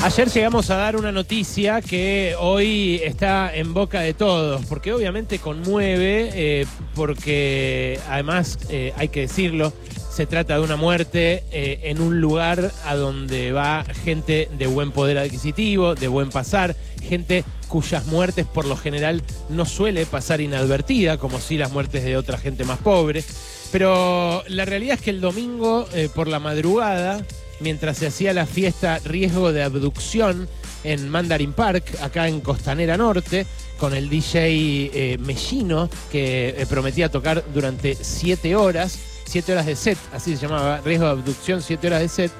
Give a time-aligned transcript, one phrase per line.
[0.00, 5.40] Ayer llegamos a dar una noticia que hoy está en boca de todos, porque obviamente
[5.40, 9.72] conmueve, eh, porque además eh, hay que decirlo,
[10.08, 14.92] se trata de una muerte eh, en un lugar a donde va gente de buen
[14.92, 21.18] poder adquisitivo, de buen pasar, gente cuyas muertes por lo general no suele pasar inadvertida,
[21.18, 23.24] como si las muertes de otra gente más pobre.
[23.72, 27.20] Pero la realidad es que el domingo por la madrugada
[27.60, 30.48] mientras se hacía la fiesta Riesgo de Abducción
[30.84, 33.46] en Mandarin Park, acá en Costanera Norte,
[33.78, 39.76] con el DJ eh, Mellino, que eh, prometía tocar durante siete horas, siete horas de
[39.76, 42.32] set, así se llamaba, Riesgo de Abducción, siete horas de set,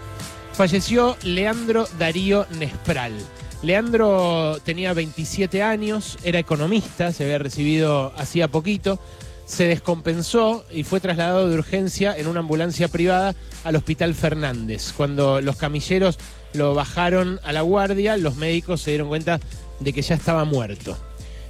[0.53, 3.13] falleció Leandro Darío Nespral.
[3.63, 9.01] Leandro tenía 27 años, era economista, se había recibido hacía poquito,
[9.49, 13.35] se descompensó y fue trasladado de urgencia en una ambulancia privada
[13.65, 14.93] al Hospital Fernández.
[14.95, 16.19] Cuando los camilleros
[16.53, 19.41] lo bajaron a la guardia, los médicos se dieron cuenta
[19.81, 20.97] de que ya estaba muerto.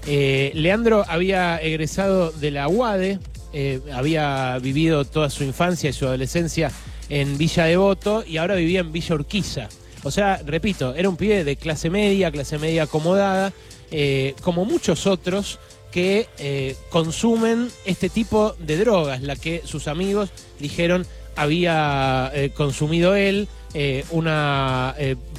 [0.06, 3.18] Eh, Leandro había egresado de la UADE,
[3.52, 6.70] eh, había vivido toda su infancia y su adolescencia
[7.08, 9.68] en Villa Devoto y ahora vivía en Villa Urquiza.
[10.04, 13.52] O sea, repito, era un pibe de clase media, clase media acomodada,
[13.90, 15.58] eh, como muchos otros
[15.90, 23.14] que eh, consumen este tipo de drogas, la que sus amigos dijeron había eh, consumido
[23.14, 24.94] él, eh, una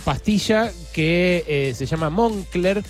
[0.06, 2.84] pastilla que se llama Moncler,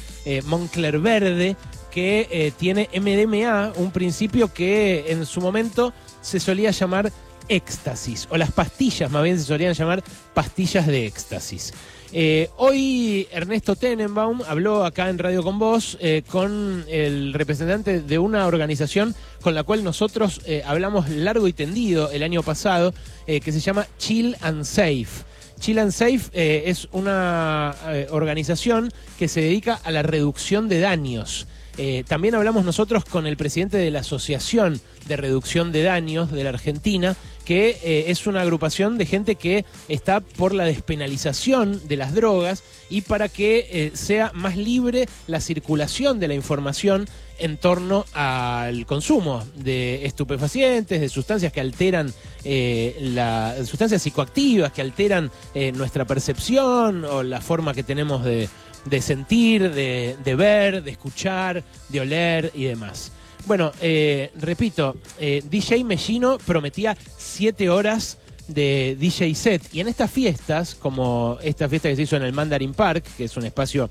[0.46, 1.56] Moncler Verde,
[1.92, 7.12] que tiene MDMA, un principio que en su momento se solía llamar
[7.48, 11.74] éxtasis, o las pastillas más bien se solían llamar pastillas de éxtasis.
[12.12, 18.18] Eh, hoy Ernesto Tenenbaum habló acá en Radio con Vos eh, con el representante de
[18.18, 22.94] una organización con la cual nosotros eh, hablamos largo y tendido el año pasado,
[23.28, 25.08] que se llama Chill and Safe.
[25.60, 27.76] Chill and Safe es una
[28.10, 31.46] organización que se dedica a la reducción de daños.
[32.08, 36.50] también hablamos nosotros con el presidente de la Asociación de Reducción de Daños de la
[36.50, 37.16] Argentina,
[37.50, 42.64] que eh, es una agrupación de gente que está por la despenalización de las drogas
[42.92, 47.08] y para que eh, sea más libre la circulación de la información
[47.40, 54.82] en torno al consumo de estupefacientes, de sustancias que alteran eh, las sustancias psicoactivas que
[54.84, 55.32] alteran
[55.74, 58.48] nuestra percepción o la forma que tenemos de,
[59.02, 63.12] sentir, de ver, de escuchar, de oler y demás.
[63.46, 68.18] Bueno, eh, repito, eh, DJ Mellino prometía siete horas
[68.48, 69.74] de DJ set.
[69.74, 73.26] Y en estas fiestas, como esta fiesta que se hizo en el Mandarin Park, que
[73.26, 73.90] es un espacio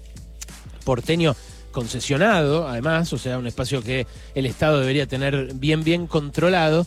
[0.85, 1.35] porteño
[1.71, 6.87] concesionado, además, o sea, un espacio que el Estado debería tener bien, bien controlado,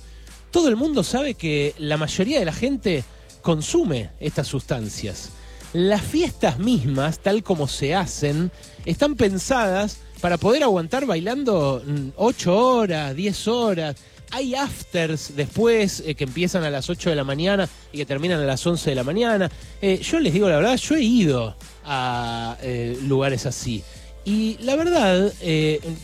[0.52, 3.04] todo el mundo sabe que la mayoría de la gente
[3.42, 5.30] consume estas sustancias.
[5.74, 8.52] Las fiestas mismas, tal como se hacen,
[8.86, 11.84] están pensadas para poder aguantar bailando
[12.16, 13.96] 8 mm, horas, 10 horas.
[14.30, 18.40] Hay afters después eh, que empiezan a las 8 de la mañana y que terminan
[18.40, 19.52] a las 11 de la mañana.
[19.82, 23.84] Eh, yo les digo la verdad, yo he ido a eh, lugares así.
[24.24, 25.34] Y la verdad,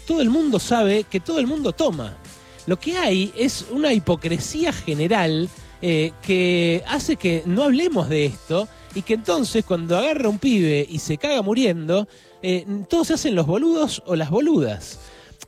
[0.07, 2.17] todo el mundo sabe que todo el mundo toma.
[2.65, 5.47] Lo que hay es una hipocresía general
[5.79, 10.97] que hace que no hablemos de esto y que entonces cuando agarra un pibe y
[10.97, 12.07] se caga muriendo,
[12.41, 14.99] eh, todos se hacen los boludos o las boludas.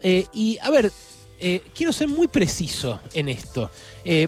[0.02, 0.92] Eh, y a ver,
[1.40, 3.72] eh, quiero ser muy preciso en esto,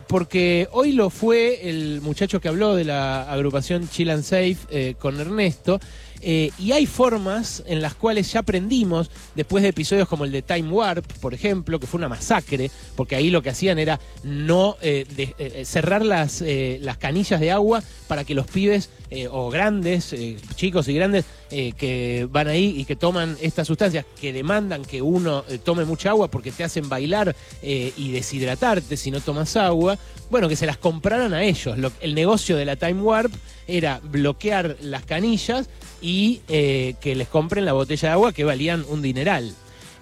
[0.08, 5.20] porque hoy lo fue el muchacho que habló de la agrupación Chill and Safe con
[5.20, 5.80] Ernesto,
[6.22, 10.44] eh, y hay formas en las cuales ya aprendimos, después de episodios como el de
[10.44, 14.78] Time Warp, por ejemplo, que fue una masacre, porque ahí lo que hacían era no
[14.82, 16.44] eh, eh, cerrar las,
[16.80, 18.90] las canillas de agua para que los pibes
[19.32, 20.16] o grandes,
[20.56, 25.44] chicos y grandes, que van ahí y que toman estas sustancias, que demandan que uno
[25.66, 30.56] tome mucha agua porque te hacen bailar y deshidratarte si no tomas agua, bueno, que
[30.56, 31.78] se las compraran a ellos.
[32.02, 33.32] el negocio de la Time Warp
[33.68, 35.70] era bloquear las canillas
[36.02, 39.54] y eh, que les compren la botella de agua que valían un dineral.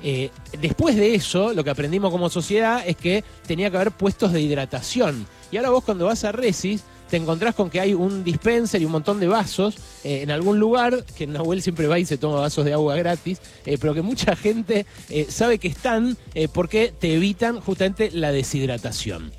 [0.02, 0.30] Eh,
[0.62, 4.42] después de eso, lo que aprendimos como sociedad es que tenía que haber puestos de
[4.42, 5.28] hidratación.
[5.52, 8.86] Y ahora vos cuando vas a Resis, te encontrás con que hay un dispenser y
[8.86, 12.40] un montón de vasos eh, en algún lugar, que Nahuel siempre va y se toma
[12.40, 13.42] vasos de agua gratis,
[13.82, 14.86] pero que mucha gente
[15.28, 16.18] sabe que están
[16.54, 19.32] porque te evitan justamente la deshidratación.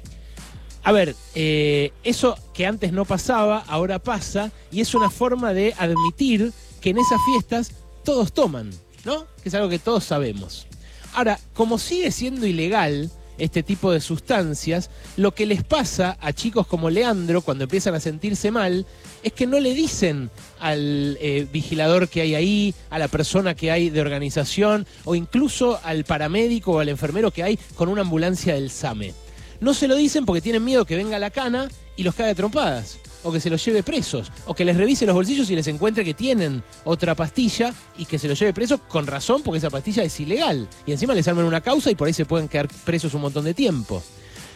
[0.82, 5.75] A ver, eh, eso que antes no pasaba, ahora pasa, y es una forma de
[5.79, 7.73] admitir que en esas fiestas
[8.05, 8.71] todos toman,
[9.05, 9.27] ¿no?
[9.43, 10.67] Que es algo que todos sabemos.
[11.12, 16.67] Ahora, como sigue siendo ilegal este tipo de sustancias, lo que les pasa a chicos
[16.67, 18.87] como Leandro cuando empiezan a sentirse mal
[19.23, 20.31] es que no le dicen
[20.61, 25.81] al eh, vigilador que hay ahí, a la persona que hay de organización o incluso
[25.85, 29.15] al paramédico o al enfermero que hay con una ambulancia del SAME.
[29.61, 32.99] No se lo dicen porque tienen miedo que venga la cana y los cague trompadas
[33.23, 36.05] o que se los lleve presos, o que les revise los bolsillos y les encuentre
[36.05, 40.03] que tienen otra pastilla y que se los lleve presos con razón porque esa pastilla
[40.03, 40.69] es ilegal.
[40.87, 43.45] Y encima les arman una causa y por ahí se pueden quedar presos un montón
[43.45, 44.03] de tiempo.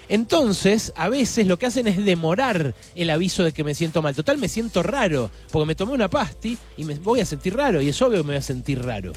[0.08, 4.14] Entonces, a veces lo que hacen es demorar el aviso de que me siento mal.
[4.14, 7.80] Total, me siento raro, porque me tomé una pasti y me voy a sentir raro,
[7.80, 9.12] y es obvio que me voy a sentir raro.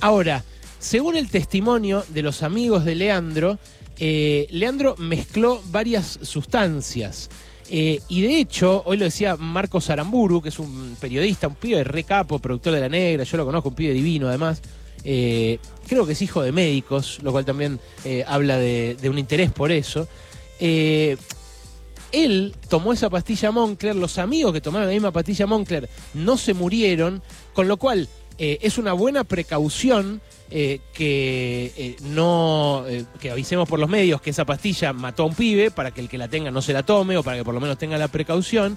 [0.00, 0.44] Ahora,
[0.78, 3.58] según el testimonio de los amigos de Leandro,
[4.02, 7.28] eh, Leandro mezcló varias sustancias.
[7.68, 11.76] Eh, y de hecho, hoy lo decía Marcos Aramburu, que es un periodista, un pibe
[11.76, 14.62] de recapo, productor de La Negra, yo lo conozco, un pibe divino además.
[15.04, 17.78] Eh, creo que es hijo de médicos, lo cual también
[18.26, 20.08] habla de, un interés por eso.
[20.58, 26.54] él tomó esa pastilla Moncler, los amigos que tomaron la misma pastilla Moncler no se
[26.54, 28.08] murieron, con lo cual
[28.40, 30.22] es una buena precaución
[30.52, 35.26] eh, que eh, no eh, que avisemos por los medios que esa pastilla mató a
[35.26, 37.44] un pibe para que el que la tenga no se la tome o para que
[37.44, 38.76] por lo menos tenga la precaución.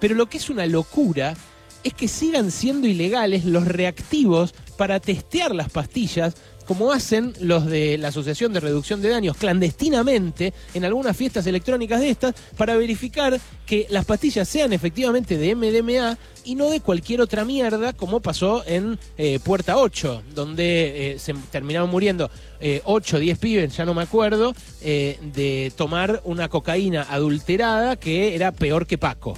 [0.00, 1.36] Pero lo que es una locura
[1.84, 6.34] es que sigan siendo ilegales los reactivos para testear las pastillas
[6.72, 12.00] como hacen los de la Asociación de Reducción de Daños clandestinamente en algunas fiestas electrónicas
[12.00, 16.16] de estas para verificar que las pastillas sean efectivamente de MDMA
[16.46, 21.34] y no de cualquier otra mierda como pasó en eh, Puerta 8, donde eh, se
[21.50, 22.30] terminaron muriendo
[22.84, 28.34] 8 o 10 pibes, ya no me acuerdo, eh, de tomar una cocaína adulterada que
[28.34, 29.36] era peor que Paco.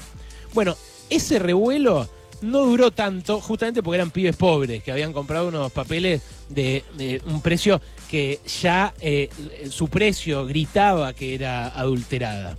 [0.53, 0.77] Bueno,
[1.11, 2.09] ese revuelo
[2.45, 7.41] no duró tanto, justamente porque eran pibes pobres, que habían comprado unos papeles de, un
[7.41, 7.81] precio
[8.11, 9.29] que ya eh,
[9.71, 12.57] su precio gritaba que era adulterada.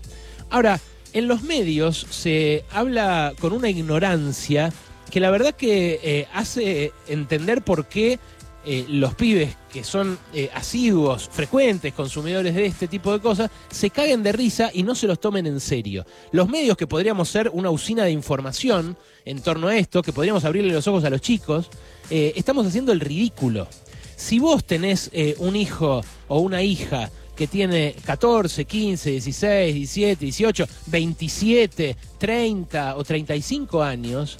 [0.49, 0.79] Ahora,
[1.13, 4.71] en los medios se habla con una ignorancia
[5.09, 8.19] que la verdad que eh, hace entender por qué
[8.67, 10.17] eh, los pibes que son
[10.53, 15.07] asiduos, frecuentes consumidores de este tipo de cosas, se caguen de risa y no se
[15.07, 16.05] los tomen en serio.
[16.31, 20.45] Los medios que podríamos ser una usina de información en torno a esto, que podríamos
[20.45, 21.69] abrirle los ojos a los chicos,
[22.09, 23.67] eh, estamos haciendo el ridículo.
[24.15, 30.67] Si vos tenés un hijo o una hija que tiene 14, 15, 16, 17, 18,
[30.87, 34.37] 27, 30 o 35 años,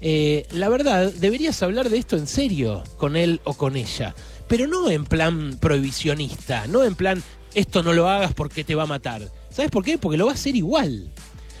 [0.00, 4.14] eh, la verdad, deberías hablar de esto en serio con él o con ella,
[4.46, 7.22] pero no en plan prohibicionista, no en plan
[7.54, 9.30] esto no lo hagas porque te va a matar.
[9.50, 9.98] ¿Sabes por qué?
[9.98, 11.10] Porque lo va a hacer igual.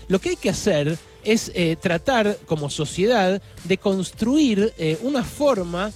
[0.06, 0.96] Lo que hay que hacer
[1.32, 5.92] es eh, tratar como sociedad de construir eh, una forma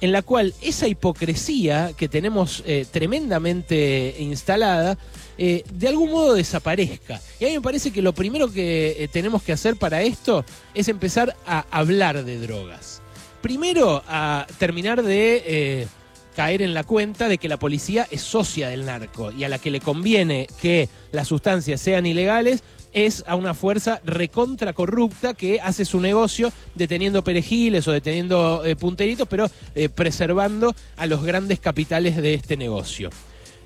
[0.00, 2.62] en la cual esa hipocresía que tenemos
[2.92, 4.98] tremendamente instalada
[5.38, 7.20] eh, de algún modo desaparezca.
[7.38, 10.44] Y a mí me parece que lo primero que eh, tenemos que hacer para esto
[10.74, 13.02] es empezar a hablar de drogas.
[13.42, 15.86] Primero, a terminar de eh,
[16.34, 19.58] caer en la cuenta de que la policía es socia del narco y a la
[19.58, 22.62] que le conviene que las sustancias sean ilegales
[22.96, 29.28] es a una fuerza recontra corrupta que hace su negocio deteniendo perejiles o deteniendo punteritos,
[29.28, 29.50] pero
[29.94, 33.10] preservando a los grandes capitales de este negocio.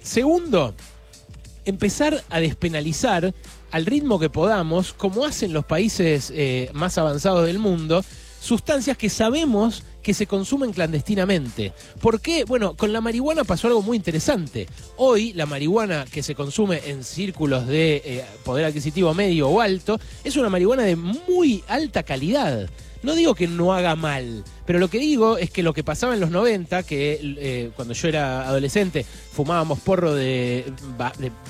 [0.03, 0.75] Segundo,
[1.65, 3.33] empezar a despenalizar
[3.71, 8.05] al ritmo que podamos, como hacen los países eh, más avanzados del mundo,
[8.41, 11.73] sustancias que sabemos que se consumen clandestinamente.
[12.01, 12.45] ¿Por qué?
[12.45, 14.67] Bueno, con la marihuana pasó algo muy interesante.
[14.97, 19.99] Hoy la marihuana que se consume en círculos de eh, poder adquisitivo medio o alto
[20.25, 22.69] es una marihuana de muy alta calidad.
[23.03, 26.13] No digo que no haga mal, pero lo que digo es que lo que pasaba
[26.13, 30.71] en los 90, que eh, cuando yo era adolescente fumábamos porro de,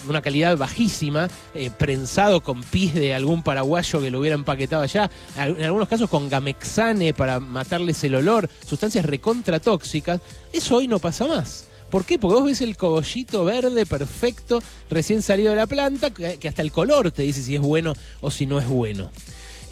[0.09, 5.11] una calidad bajísima, eh, prensado con pis de algún paraguayo que lo hubiera empaquetado allá,
[5.37, 10.21] en algunos casos con gamexane para matarles el olor, sustancias recontratóxicas,
[10.53, 11.67] eso hoy no pasa más.
[11.91, 12.21] ¿Por qué?
[12.21, 16.71] Porque vos ves el cogollito verde perfecto, recién salido de la planta, que hasta el
[16.71, 19.11] color te dice si es bueno o si no es bueno.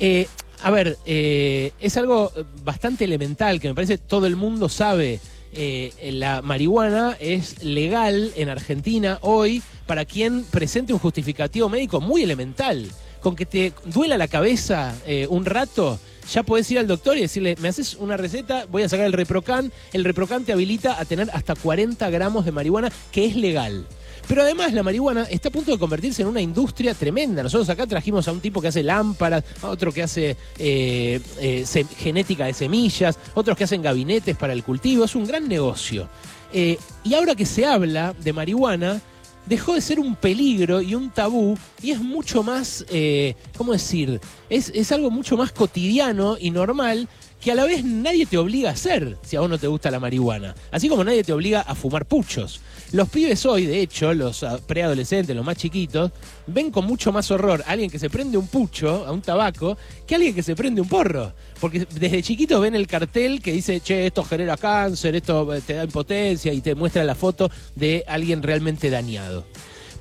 [0.00, 0.26] Eh,
[0.62, 2.32] a ver, eh, es algo
[2.64, 5.20] bastante elemental que me parece todo el mundo sabe.
[5.52, 12.22] Eh, la marihuana es legal en Argentina hoy para quien presente un justificativo médico muy
[12.22, 12.86] elemental.
[13.20, 15.98] Con que te duela la cabeza eh, un rato,
[16.32, 19.12] ya podés ir al doctor y decirle, me haces una receta, voy a sacar el
[19.12, 19.72] Reprocan.
[19.92, 23.86] El Reprocan te habilita a tener hasta 40 gramos de marihuana, que es legal.
[24.28, 27.42] Pero además la marihuana está a punto de convertirse en una industria tremenda.
[27.42, 31.86] Nosotros acá trajimos a un tipo que hace lámparas, a otro que hace eh, eh,
[31.96, 35.04] genética de semillas, otros que hacen gabinetes para el cultivo.
[35.04, 36.08] Es un gran negocio.
[36.52, 39.00] Eh, y ahora que se habla de marihuana,
[39.46, 44.20] dejó de ser un peligro y un tabú y es mucho más, eh, ¿cómo decir?
[44.50, 47.08] Es, es algo mucho más cotidiano y normal
[47.40, 49.90] que a la vez nadie te obliga a hacer si a vos no te gusta
[49.90, 50.54] la marihuana.
[50.70, 52.60] Así como nadie te obliga a fumar puchos.
[52.92, 56.10] Los pibes hoy, de hecho, los ah, preadolescentes, los más chiquitos,
[56.46, 59.76] ven con mucho más horror a alguien que se prende un pucho, a un tabaco,
[60.06, 61.32] que a alguien que se prende un porro.
[61.60, 65.74] Porque desde chiquitos ven el cartel que dice, che, esto genera cáncer, esto eh, te
[65.74, 69.44] da impotencia y te muestra la foto de alguien realmente dañado.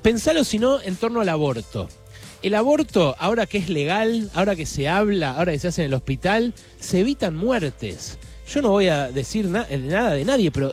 [0.02, 1.88] Pensalo si no en torno al aborto.
[2.40, 5.88] El aborto, ahora que es legal, ahora que se habla, ahora que se hace en
[5.88, 8.16] el hospital, se evitan muertes.
[8.48, 10.72] Yo no voy a decir nada de nadie, pero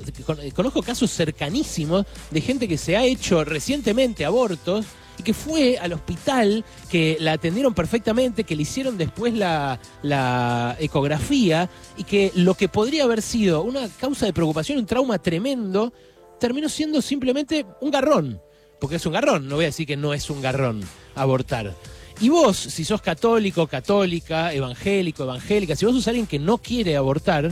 [0.54, 4.86] conozco casos cercanísimos de gente que se ha hecho recientemente abortos
[5.18, 10.78] y que fue al hospital, que la atendieron perfectamente, que le hicieron después la, la,
[10.80, 11.68] ecografía
[11.98, 15.92] y que lo que podría haber sido una causa de preocupación, un trauma tremendo,
[16.40, 18.40] terminó siendo simplemente un garrón.
[18.80, 21.74] Porque es un garrón, no voy a decir que no es un garrón abortar.
[22.22, 26.96] Y vos, si sos católico, católica, evangélico, evangélica, si vos sos alguien que no quiere
[26.96, 27.52] abortar,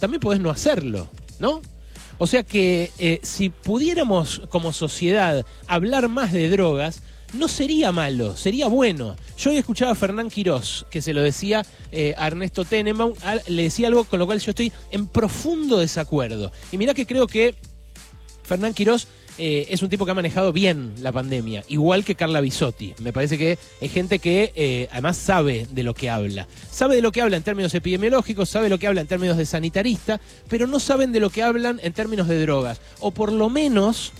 [0.00, 1.08] también podés no hacerlo,
[1.38, 1.62] ¿no?
[2.18, 8.36] O sea que eh, si pudiéramos como sociedad hablar más de drogas, no sería malo,
[8.36, 9.16] sería bueno.
[9.36, 13.14] Yo hoy escuchaba a Fernán Quirós, que se lo decía eh, a Ernesto Tenenbaum,
[13.48, 16.52] le decía algo con lo cual yo estoy en profundo desacuerdo.
[16.70, 17.56] Y mirá que creo que
[18.44, 22.40] Fernán Quirós eh, es un tipo que ha manejado bien la pandemia, igual que Carla
[22.40, 22.94] Bisotti.
[23.00, 26.46] Me parece que es gente que eh, además sabe de lo que habla.
[26.70, 29.46] Sabe de lo que habla en términos epidemiológicos, sabe lo que habla en términos de
[29.46, 32.80] sanitarista, pero no saben de lo que hablan en términos de drogas.
[33.00, 34.12] O por lo menos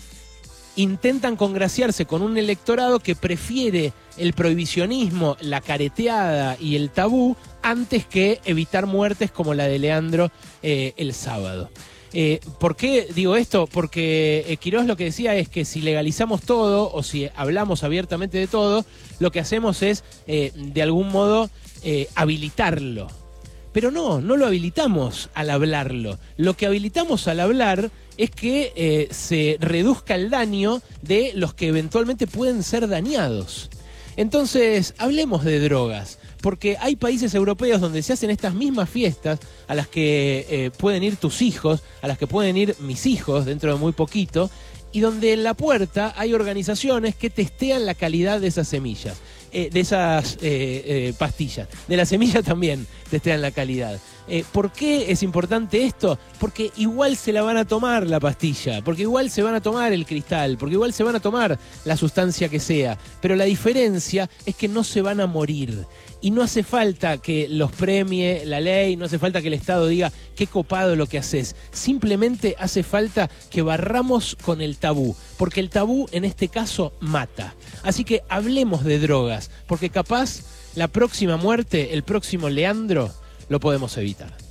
[0.75, 8.05] intentan congraciarse con un electorado que prefiere el prohibicionismo, la careteada y el tabú antes
[8.05, 10.31] que evitar muertes como la de Leandro
[10.61, 11.69] eh, el sábado.
[12.17, 13.67] Eh, ¿Por qué digo esto?
[13.67, 18.37] Porque eh, Quirós lo que decía es que si legalizamos todo o si hablamos abiertamente
[18.37, 18.85] de todo,
[19.19, 21.49] lo que hacemos es eh, de algún modo
[22.15, 23.09] habilitarlo.
[23.71, 26.17] Pero no, no lo habilitamos al hablarlo.
[26.35, 32.25] Lo que habilitamos al hablar es que se reduzca el daño de los que eventualmente
[32.25, 33.69] pueden ser dañados.
[34.17, 39.73] Entonces, hablemos de drogas porque hay países europeos donde se hacen estas mismas fiestas a
[39.73, 43.73] las que eh, pueden ir tus hijos, a las que pueden ir mis hijos dentro
[43.73, 44.51] de muy poquito,
[44.91, 49.17] y donde en la puerta hay organizaciones que testean la calidad de esas semillas,
[49.51, 51.67] eh, de esas eh, pastillas.
[51.87, 53.99] De la semilla también testean la calidad.
[54.51, 56.17] ¿Por qué es importante esto?
[56.39, 59.93] Porque igual se la van a tomar la pastilla, porque igual se van a tomar
[59.93, 62.97] el cristal, porque igual se van a tomar la sustancia que sea.
[63.21, 65.85] Pero la diferencia es que no se van a morir.
[66.21, 69.87] Y no hace falta que los premie la ley, no hace falta que el Estado
[69.87, 71.55] diga qué copado lo que haces.
[71.71, 77.53] Simplemente hace falta que barramos con el tabú, porque el tabú en este caso mata.
[77.83, 80.41] Así que hablemos de drogas, porque capaz
[80.75, 83.11] la próxima muerte, el próximo Leandro,
[83.49, 84.44] lo podemos evitar.